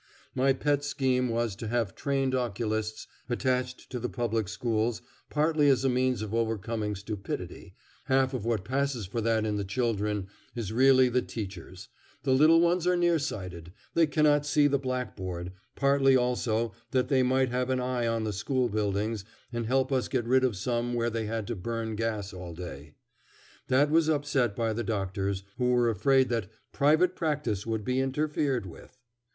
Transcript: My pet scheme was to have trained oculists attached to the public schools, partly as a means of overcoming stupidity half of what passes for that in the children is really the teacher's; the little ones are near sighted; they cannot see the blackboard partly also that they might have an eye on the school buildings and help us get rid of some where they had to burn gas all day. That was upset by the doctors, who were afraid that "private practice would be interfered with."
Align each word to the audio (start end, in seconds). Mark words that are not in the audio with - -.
My 0.33 0.51
pet 0.51 0.83
scheme 0.83 1.29
was 1.29 1.55
to 1.57 1.67
have 1.67 1.93
trained 1.93 2.33
oculists 2.33 3.05
attached 3.29 3.91
to 3.91 3.99
the 3.99 4.09
public 4.09 4.47
schools, 4.49 5.03
partly 5.29 5.69
as 5.69 5.85
a 5.85 5.89
means 5.89 6.23
of 6.23 6.33
overcoming 6.33 6.95
stupidity 6.95 7.75
half 8.05 8.33
of 8.33 8.43
what 8.43 8.65
passes 8.65 9.05
for 9.05 9.21
that 9.21 9.45
in 9.45 9.57
the 9.57 9.63
children 9.63 10.25
is 10.55 10.73
really 10.73 11.07
the 11.07 11.21
teacher's; 11.21 11.87
the 12.23 12.33
little 12.33 12.59
ones 12.59 12.87
are 12.87 12.97
near 12.97 13.19
sighted; 13.19 13.73
they 13.93 14.07
cannot 14.07 14.43
see 14.43 14.65
the 14.65 14.79
blackboard 14.79 15.51
partly 15.75 16.17
also 16.17 16.73
that 16.89 17.07
they 17.09 17.21
might 17.21 17.49
have 17.49 17.69
an 17.69 17.79
eye 17.79 18.07
on 18.07 18.23
the 18.23 18.33
school 18.33 18.69
buildings 18.69 19.23
and 19.53 19.67
help 19.67 19.91
us 19.91 20.07
get 20.07 20.25
rid 20.25 20.43
of 20.43 20.55
some 20.57 20.95
where 20.95 21.11
they 21.11 21.27
had 21.27 21.45
to 21.45 21.55
burn 21.55 21.95
gas 21.95 22.33
all 22.33 22.55
day. 22.55 22.95
That 23.67 23.91
was 23.91 24.09
upset 24.09 24.55
by 24.55 24.73
the 24.73 24.83
doctors, 24.83 25.43
who 25.59 25.69
were 25.73 25.91
afraid 25.91 26.29
that 26.29 26.49
"private 26.71 27.15
practice 27.15 27.67
would 27.67 27.85
be 27.85 27.99
interfered 27.99 28.65
with." 28.65 28.97